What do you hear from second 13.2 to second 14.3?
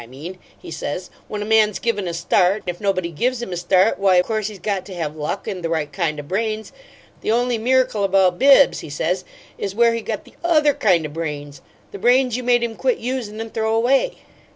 and throw away.'"